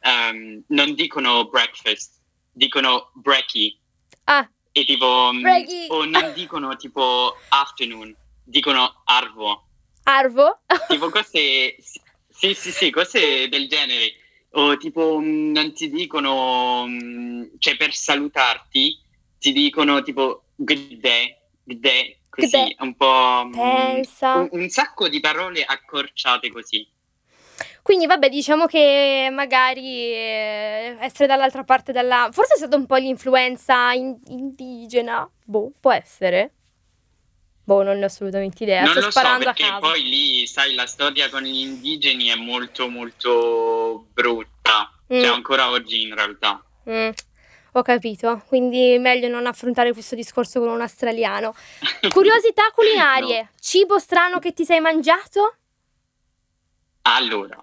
ehm, 0.00 0.64
non 0.68 0.94
dicono 0.94 1.46
breakfast, 1.48 2.18
dicono 2.50 3.12
brekkie. 3.14 3.76
Ah, 4.24 4.48
E 4.72 4.84
tipo, 4.84 5.30
mm, 5.32 5.40
Brekkie. 5.40 5.86
o 5.90 6.04
non 6.04 6.32
dicono 6.34 6.74
tipo 6.76 7.36
afternoon, 7.50 8.12
dicono 8.44 9.02
arvo. 9.04 9.68
Arvo? 10.04 10.62
Tipo 10.88 11.10
cose, 11.10 11.76
sì, 12.28 12.54
sì, 12.54 12.72
sì, 12.72 12.90
cose 12.90 13.48
del 13.48 13.68
genere. 13.68 14.14
O 14.54 14.76
tipo, 14.78 15.18
mm, 15.20 15.52
non 15.52 15.72
ti 15.74 15.88
dicono, 15.90 16.86
mm, 16.88 17.44
cioè 17.58 17.76
per 17.76 17.94
salutarti, 17.94 18.98
ti 19.38 19.52
dicono 19.52 20.02
tipo 20.02 20.46
good 20.56 20.94
day, 21.00 21.36
day, 21.64 22.18
così, 22.28 22.50
day. 22.50 22.76
un 22.80 22.94
po'... 22.94 23.44
mm, 23.46 23.52
Pensa. 23.52 24.34
Un, 24.34 24.48
un 24.52 24.68
sacco 24.68 25.08
di 25.08 25.20
parole 25.20 25.62
accorciate 25.64 26.50
così. 26.50 26.86
Quindi 27.82 28.06
vabbè, 28.06 28.28
diciamo 28.28 28.66
che 28.66 29.28
magari 29.32 29.82
eh, 30.12 30.96
essere 31.00 31.26
dall'altra 31.26 31.64
parte 31.64 31.90
della... 31.92 32.28
Forse 32.30 32.54
è 32.54 32.56
stata 32.56 32.76
un 32.76 32.86
po' 32.86 32.94
l'influenza 32.96 33.92
in- 33.92 34.18
indigena. 34.28 35.28
Boh, 35.44 35.72
può 35.80 35.90
essere. 35.92 36.52
Boh, 37.64 37.82
non 37.82 37.98
ne 37.98 38.04
ho 38.04 38.06
assolutamente 38.06 38.62
idea. 38.62 38.82
non 38.82 38.90
Sto 38.90 39.00
lo 39.00 39.04
so 39.06 39.10
sparando 39.18 39.48
a 39.48 39.52
perché 39.52 39.68
caso. 39.68 39.80
poi 39.80 40.02
lì, 40.04 40.46
sai, 40.46 40.74
la 40.74 40.86
storia 40.86 41.28
con 41.28 41.42
gli 41.42 41.58
indigeni 41.58 42.26
è 42.28 42.34
molto 42.36 42.88
molto 42.88 44.06
brutta, 44.12 44.92
cioè 45.08 45.28
Mm. 45.28 45.32
ancora 45.32 45.70
oggi 45.70 46.02
in 46.02 46.14
realtà. 46.14 46.64
Mm, 46.88 47.10
ho 47.74 47.82
capito, 47.82 48.42
quindi 48.48 48.98
meglio 48.98 49.28
non 49.28 49.46
affrontare 49.46 49.92
questo 49.92 50.14
discorso 50.14 50.60
con 50.60 50.68
un 50.68 50.80
australiano. 50.82 51.54
Curiosità 52.10 52.64
culinarie, 52.74 53.50
cibo 53.60 53.98
strano 53.98 54.38
che 54.38 54.52
ti 54.52 54.64
sei 54.64 54.80
mangiato? 54.80 55.56
Allora, 57.02 57.62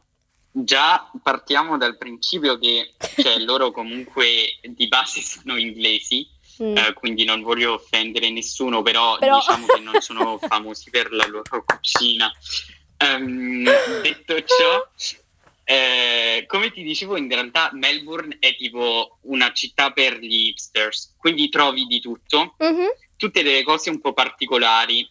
già 0.51 1.09
partiamo 1.21 1.77
dal 1.77 1.97
principio 1.97 2.57
che 2.57 2.93
cioè, 3.17 3.37
loro 3.45 3.71
comunque 3.71 4.59
di 4.63 4.87
base 4.87 5.21
sono 5.21 5.57
inglesi, 5.57 6.37
Mm. 6.61 6.75
eh, 6.75 6.91
quindi 6.91 7.23
non 7.23 7.41
voglio 7.41 7.75
offendere 7.75 8.29
nessuno, 8.29 8.81
però, 8.81 9.17
Però- 9.17 9.37
diciamo 9.37 9.65
che 9.65 9.79
non 9.79 10.01
sono 10.01 10.37
famosi 10.45 10.89
per 10.89 11.09
la 11.13 11.25
loro 11.25 11.63
cucina. 11.63 12.29
Ehm, 12.97 13.63
detto 14.01 14.35
ciò, 14.43 14.85
eh, 15.71 16.45
come 16.47 16.71
ti 16.71 16.81
dicevo, 16.81 17.15
in 17.15 17.29
realtà 17.29 17.69
Melbourne 17.73 18.37
è 18.39 18.55
tipo 18.55 19.19
una 19.23 19.51
città 19.53 19.91
per 19.91 20.17
gli 20.17 20.47
hipsters, 20.47 21.13
quindi 21.15 21.47
trovi 21.49 21.85
di 21.85 21.99
tutto, 21.99 22.55
Mhm. 22.57 22.87
tutte 23.17 23.43
delle 23.43 23.61
cose 23.61 23.91
un 23.91 24.01
po' 24.01 24.13
particolari, 24.13 25.07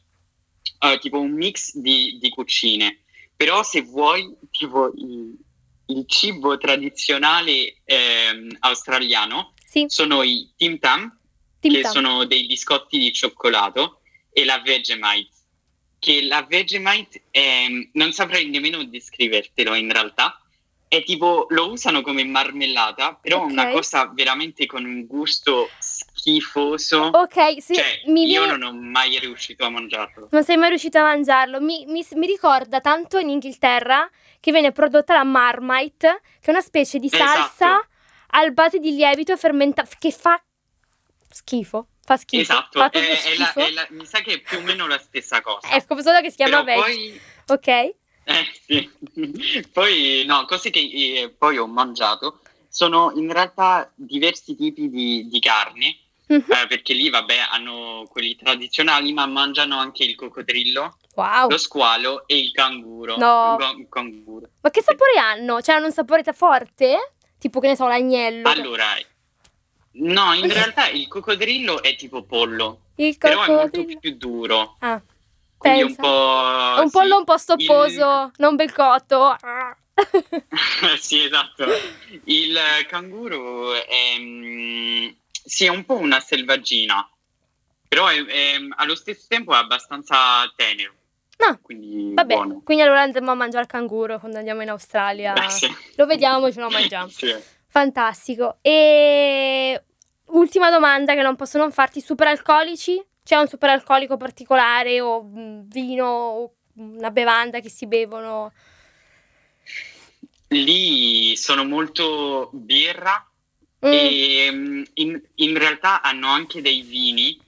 eh, 0.80 0.98
tipo 0.98 1.20
un 1.20 1.30
mix 1.32 1.76
di, 1.76 2.18
di 2.20 2.28
cucine. 2.30 3.04
Però 3.36 3.62
se 3.62 3.82
vuoi, 3.82 4.34
tipo 4.50 4.92
il, 4.96 5.32
il 5.86 6.04
cibo 6.08 6.58
tradizionale 6.58 7.76
ehm, 7.84 8.56
australiano 8.60 9.52
Sì, 9.64 9.84
sono 9.86 10.24
i 10.24 10.50
Tim 10.56 10.80
Tam, 10.80 11.16
Tim 11.60 11.72
che 11.72 11.80
Tam. 11.82 11.92
sono 11.92 12.24
dei 12.24 12.46
biscotti 12.46 12.98
di 12.98 13.12
cioccolato, 13.12 14.00
e 14.32 14.44
la 14.44 14.58
Vegemite. 14.58 15.36
Che 16.00 16.22
la 16.22 16.42
Vegemite 16.42 17.22
è, 17.30 17.66
non 17.92 18.12
saprei 18.12 18.48
nemmeno 18.48 18.82
descrivertelo 18.84 19.74
in 19.74 19.92
realtà. 19.92 20.37
È 20.88 21.02
tipo, 21.04 21.44
lo 21.50 21.70
usano 21.70 22.00
come 22.00 22.24
marmellata, 22.24 23.14
però 23.20 23.42
Ok. 23.42 23.48
è 23.48 23.52
una 23.52 23.68
cosa 23.68 24.10
veramente 24.14 24.64
con 24.64 24.84
un 24.86 25.04
gusto 25.06 25.68
schifoso. 25.78 27.10
Ok, 27.12 27.60
sì, 27.62 27.74
Cioè, 27.74 28.02
mi 28.06 28.26
io 28.26 28.44
viene- 28.44 28.56
non 28.56 28.62
ho 28.74 28.80
mai 28.80 29.18
riuscito 29.18 29.64
a 29.66 29.68
mangiarlo. 29.70 30.28
Non 30.30 30.44
sei 30.44 30.56
mai 30.56 30.70
riuscito 30.70 30.98
a 30.98 31.02
mangiarlo. 31.02 31.60
Mi, 31.60 31.84
mi- 31.86 32.06
mi 32.12 32.26
ricorda 32.26 32.80
tanto 32.80 33.18
in 33.18 33.28
Inghilterra 33.28 34.08
che 34.40 34.50
viene 34.50 34.72
prodotta 34.72 35.12
la 35.14 35.24
Marmite, 35.24 36.20
che 36.40 36.46
è 36.46 36.50
una 36.50 36.60
specie 36.62 36.98
di 36.98 37.08
salsa 37.10 37.44
Esatto. 37.44 37.86
al 38.28 38.52
base 38.54 38.78
di 38.78 38.92
lievito 38.94 39.36
fermentato 39.36 39.90
che 39.98 40.10
fa 40.10 40.42
schifo. 41.30 41.88
Fa 42.02 42.16
schifo. 42.16 42.40
Esatto, 42.42 42.78
Fa 42.78 42.86
è- 42.86 42.90
proprio 42.90 43.12
è 43.12 43.36
la- 43.36 43.44
schifo. 43.44 43.60
è 43.66 43.70
la- 43.72 43.86
mi 43.90 44.06
sa 44.06 44.20
che 44.20 44.32
è 44.34 44.40
più 44.40 44.56
o 44.58 44.60
meno 44.62 44.86
la 44.86 44.98
stessa 44.98 45.42
cosa. 45.42 45.68
Ecco, 45.74 46.00
solo 46.00 46.20
che 46.22 46.30
si 46.30 46.36
chiama 46.36 46.62
veg. 46.62 46.78
poi, 46.78 47.20
Ok. 47.48 47.94
Eh, 48.28 48.46
sì. 48.66 48.90
poi, 49.72 50.24
no, 50.26 50.44
cose 50.46 50.70
che 50.70 50.80
eh, 50.80 51.34
poi 51.36 51.56
ho 51.58 51.66
mangiato 51.66 52.40
sono 52.68 53.12
in 53.16 53.32
realtà 53.32 53.90
diversi 53.94 54.54
tipi 54.54 54.88
di, 54.90 55.26
di 55.28 55.40
carne, 55.40 55.96
Mhm. 56.28 56.44
eh, 56.46 56.66
perché 56.68 56.92
lì, 56.92 57.08
vabbè, 57.08 57.36
hanno 57.50 58.06
quelli 58.10 58.36
tradizionali, 58.36 59.14
ma 59.14 59.24
mangiano 59.24 59.78
anche 59.78 60.04
il 60.04 60.14
coccodrillo, 60.14 60.98
Wow. 61.14 61.48
lo 61.48 61.56
squalo 61.56 62.26
e 62.26 62.36
il 62.38 62.52
canguro. 62.52 63.16
No. 63.16 63.56
Il 63.78 63.86
canguro. 63.88 64.46
Ma 64.60 64.68
che 64.70 64.82
sapore 64.82 65.18
hanno? 65.18 65.62
Cioè, 65.62 65.76
hanno 65.76 65.86
un 65.86 65.92
sapore 65.92 66.22
forte? 66.34 67.14
Tipo, 67.38 67.60
che 67.60 67.68
ne 67.68 67.76
so, 67.76 67.86
l'agnello. 67.86 68.46
Allora, 68.46 68.84
no, 69.92 70.34
in 70.34 70.52
realtà 70.52 70.88
il 70.90 71.08
coccodrillo 71.08 71.82
è 71.82 71.96
tipo 71.96 72.22
pollo, 72.22 72.80
il 72.96 73.16
però 73.16 73.44
è 73.44 73.48
molto 73.48 73.62
coccodrillo. 73.78 73.98
più 73.98 74.16
duro. 74.16 74.76
Ah, 74.80 75.00
Quindi 75.58 75.84
pensa. 75.94 76.00
un 76.00 76.06
po'... 76.76 76.80
Un 76.82 76.88
sì. 76.90 76.96
pollo 76.98 77.16
un 77.18 77.24
po' 77.24 77.36
stopposo, 77.36 78.30
non 78.36 78.56
bel 78.56 78.72
cotto. 78.72 79.36
sì, 80.98 81.24
esatto. 81.24 81.64
Il 82.24 82.56
canguro 82.86 83.74
è, 83.74 84.16
mm, 84.18 85.08
sì, 85.30 85.64
è 85.64 85.68
un 85.68 85.84
po' 85.84 85.96
una 85.96 86.20
selvaggina, 86.20 87.08
però 87.88 88.06
è- 88.06 88.24
è- 88.24 88.56
allo 88.76 88.94
stesso 88.94 89.24
tempo 89.28 89.52
è 89.52 89.56
abbastanza 89.56 90.50
tenero. 90.56 90.92
No, 91.38 91.58
Quindi 91.62 92.14
Vabbè, 92.14 92.34
buono. 92.34 92.60
quindi 92.64 92.82
allora 92.82 93.02
andremo 93.02 93.30
a 93.30 93.34
mangiare 93.34 93.62
il 93.62 93.70
canguro 93.70 94.18
quando 94.18 94.38
andiamo 94.38 94.62
in 94.62 94.70
Australia. 94.70 95.32
Beh, 95.34 95.48
sì. 95.48 95.72
Lo 95.94 96.06
vediamo 96.06 96.46
e 96.48 96.52
ce 96.52 96.60
lo 96.60 96.68
mangiamo. 96.68 97.08
Sì. 97.14 97.32
Fantastico. 97.70 98.56
E 98.62 99.80
ultima 100.26 100.70
domanda 100.70 101.14
che 101.14 101.22
non 101.22 101.36
posso 101.36 101.58
non 101.58 101.70
farti, 101.70 102.00
super 102.00 102.26
alcolici? 102.26 103.00
C'è 103.28 103.36
un 103.36 103.46
super 103.46 103.68
alcolico 103.68 104.16
particolare 104.16 105.02
o 105.02 105.22
mm, 105.22 105.60
vino 105.66 106.06
o 106.06 106.54
una 106.76 107.10
bevanda 107.10 107.60
che 107.60 107.68
si 107.68 107.84
bevono? 107.84 108.50
Lì 110.48 111.36
sono 111.36 111.62
molto 111.66 112.48
birra 112.54 113.22
Mm, 113.84 113.92
e 113.92 114.48
mm, 114.50 114.82
in, 114.94 115.22
in 115.34 115.58
realtà 115.58 116.00
hanno 116.00 116.28
anche 116.28 116.62
dei 116.62 116.80
vini, 116.80 117.38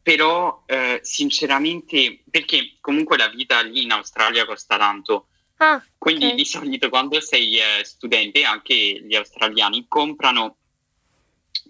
però 0.00 0.62
eh, 0.66 1.00
sinceramente, 1.02 2.20
perché 2.30 2.76
comunque 2.80 3.16
la 3.16 3.26
vita 3.26 3.60
lì 3.60 3.82
in 3.82 3.90
Australia 3.90 4.46
costa 4.46 4.78
tanto. 4.78 5.26
Ah, 5.56 5.84
Quindi 5.98 6.26
ok. 6.26 6.34
di 6.34 6.44
solito 6.44 6.88
quando 6.88 7.20
sei 7.20 7.58
eh, 7.58 7.84
studente, 7.84 8.44
anche 8.44 8.72
gli 8.72 9.16
australiani 9.16 9.86
comprano 9.88 10.58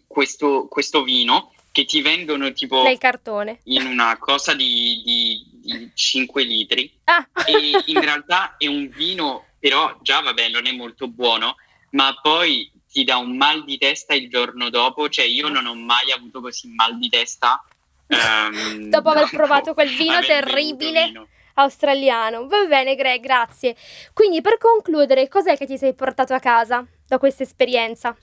questo, 0.07 0.67
questo 0.69 1.03
vino 1.03 1.54
che 1.75 1.85
ti 1.87 2.01
vendono 2.03 2.53
tipo 2.53 2.85
Nel 2.85 2.99
cartone. 2.99 3.59
in 3.65 3.85
una 3.85 4.17
cosa 4.17 4.55
di, 4.55 5.03
di- 5.05 5.45
di 5.61 5.91
5 5.93 6.45
litri 6.45 6.89
Ah. 7.05 7.27
e 7.45 7.83
in 7.87 8.01
realtà 8.01 8.55
è 8.57 8.69
un 8.69 8.89
vino, 8.91 9.47
però 9.59 9.99
già 10.01 10.21
vabbè 10.21 10.51
non 10.51 10.67
è 10.69 10.73
molto 10.73 11.09
buono, 11.09 11.57
ma 11.91 12.17
poi 12.23 12.71
ti 12.89 13.03
dà 13.03 13.17
un 13.17 13.37
mal 13.37 13.65
di 13.65 13.77
testa 13.77 14.15
il 14.15 14.31
giorno 14.31 14.71
dopo, 14.71 15.09
cioè 15.09 15.25
io 15.25 15.49
non 15.49 15.67
ho 15.67 15.75
mai 15.75 16.13
avuto 16.13 16.41
così 16.41 16.69
mal 16.77 16.97
di 16.97 17.09
testa. 17.09 17.61
ehm, 18.07 18.87
Dopo 18.95 19.09
aver 19.09 19.29
provato 19.31 19.75
quel 19.75 19.89
vino 19.97 20.21
terribile. 20.21 21.07
vino. 21.07 21.27
australiano. 21.55 22.47
Va 22.47 22.65
bene, 22.67 22.95
Greg, 22.95 23.21
grazie. 23.21 23.75
Quindi 24.13 24.41
per 24.43 24.59
concludere, 24.59 25.27
cos'è 25.29 25.57
che 25.57 25.67
ti 25.67 25.77
sei 25.77 25.93
portato 25.95 26.35
a 26.35 26.39
casa 26.41 26.87
da 27.09 27.19
questa 27.19 27.43
esperienza? 27.43 28.17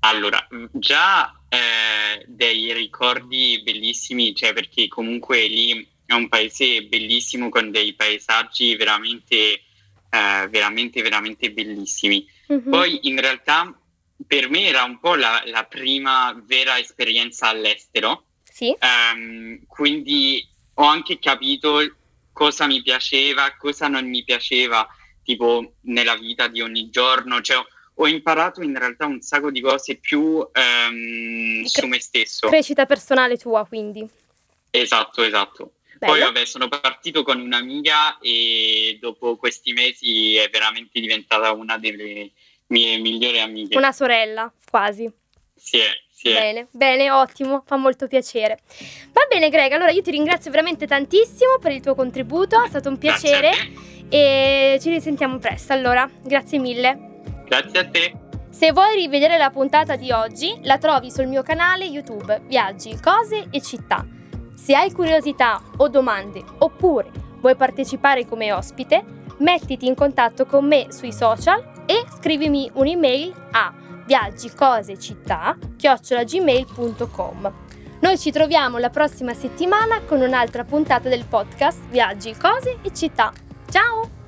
Allora, 0.00 0.46
già 0.72 1.32
eh, 1.54 2.24
dei 2.26 2.72
ricordi 2.72 3.60
bellissimi, 3.62 4.34
cioè 4.34 4.52
perché 4.52 4.88
comunque 4.88 5.46
lì 5.46 5.86
è 6.06 6.12
un 6.12 6.28
paese 6.28 6.82
bellissimo 6.82 7.48
con 7.48 7.70
dei 7.70 7.94
paesaggi 7.94 8.74
veramente, 8.76 9.62
eh, 10.10 10.48
veramente, 10.50 11.00
veramente 11.02 11.52
bellissimi. 11.52 12.26
Mhm. 12.48 12.70
Poi 12.70 13.00
in 13.02 13.20
realtà 13.20 13.72
per 14.26 14.48
me 14.48 14.66
era 14.66 14.82
un 14.84 14.98
po' 14.98 15.14
la, 15.14 15.42
la 15.46 15.64
prima 15.64 16.32
vera 16.44 16.78
esperienza 16.78 17.48
all'estero, 17.48 18.24
Sì, 18.42 18.74
ehm, 18.78 19.66
quindi 19.66 20.46
ho 20.74 20.84
anche 20.84 21.18
capito 21.18 21.80
cosa 22.32 22.66
mi 22.66 22.82
piaceva, 22.82 23.54
cosa 23.56 23.86
non 23.88 24.08
mi 24.08 24.24
piaceva, 24.24 24.86
tipo 25.22 25.74
nella 25.82 26.16
vita 26.16 26.48
di 26.48 26.60
ogni 26.60 26.90
giorno, 26.90 27.40
cioè 27.40 27.64
ho 27.94 28.06
imparato 28.06 28.62
in 28.62 28.76
realtà 28.76 29.06
un 29.06 29.20
sacco 29.20 29.50
di 29.50 29.60
cose 29.60 29.96
più 29.96 30.46
ehm, 30.52 31.64
su 31.64 31.86
me 31.86 32.00
stesso. 32.00 32.48
crescita 32.48 32.86
personale 32.86 33.36
tua, 33.36 33.64
quindi. 33.66 34.06
Esatto, 34.70 35.22
esatto. 35.22 35.72
Bello. 35.98 36.12
Poi 36.12 36.20
vabbè, 36.22 36.44
sono 36.44 36.68
partito 36.68 37.22
con 37.22 37.40
un'amica 37.40 38.18
e 38.18 38.98
dopo 39.00 39.36
questi 39.36 39.72
mesi 39.72 40.34
è 40.36 40.48
veramente 40.50 41.00
diventata 41.00 41.52
una 41.52 41.78
delle 41.78 42.32
mie 42.66 42.98
migliori 42.98 43.40
amiche. 43.40 43.76
Una 43.76 43.92
sorella, 43.92 44.52
quasi. 44.68 45.10
Sì, 45.54 45.78
è, 45.78 45.90
sì. 46.10 46.30
è. 46.30 46.40
Bene, 46.40 46.66
bene, 46.72 47.10
ottimo, 47.12 47.62
fa 47.64 47.76
molto 47.76 48.08
piacere. 48.08 48.58
Va 49.12 49.24
bene, 49.28 49.48
Greg, 49.48 49.70
allora 49.72 49.90
io 49.90 50.02
ti 50.02 50.10
ringrazio 50.10 50.50
veramente 50.50 50.86
tantissimo 50.86 51.58
per 51.60 51.70
il 51.70 51.80
tuo 51.80 51.94
contributo, 51.94 52.62
è 52.64 52.68
stato 52.68 52.88
un 52.88 52.98
Grazie 52.98 53.30
piacere 53.30 53.72
e 54.08 54.78
ci 54.80 54.90
risentiamo 54.90 55.38
presto. 55.38 55.72
Allora, 55.72 56.10
grazie 56.22 56.58
mille. 56.58 57.13
Grazie 57.44 57.78
a 57.78 57.88
te. 57.88 58.14
Se 58.50 58.72
vuoi 58.72 58.94
rivedere 58.94 59.36
la 59.36 59.50
puntata 59.50 59.96
di 59.96 60.12
oggi, 60.12 60.58
la 60.62 60.78
trovi 60.78 61.10
sul 61.10 61.26
mio 61.26 61.42
canale 61.42 61.84
YouTube 61.84 62.42
Viaggi, 62.46 62.96
Cose 63.00 63.46
e 63.50 63.60
Città. 63.60 64.06
Se 64.54 64.74
hai 64.74 64.92
curiosità 64.92 65.60
o 65.78 65.88
domande 65.88 66.42
oppure 66.58 67.10
vuoi 67.40 67.56
partecipare 67.56 68.26
come 68.26 68.52
ospite, 68.52 69.04
mettiti 69.38 69.86
in 69.86 69.94
contatto 69.94 70.46
con 70.46 70.64
me 70.66 70.86
sui 70.90 71.12
social 71.12 71.82
e 71.86 72.04
scrivimi 72.16 72.70
un'email 72.72 73.32
a 73.50 73.74
viaggicosecittà 74.06 75.58
chiocciolagmail.com. 75.76 77.52
Noi 78.00 78.18
ci 78.18 78.30
troviamo 78.30 78.78
la 78.78 78.90
prossima 78.90 79.34
settimana 79.34 80.00
con 80.06 80.20
un'altra 80.20 80.64
puntata 80.64 81.08
del 81.08 81.24
podcast 81.24 81.86
Viaggi, 81.88 82.34
Cose 82.36 82.78
e 82.82 82.92
Città. 82.92 83.32
Ciao! 83.70 84.23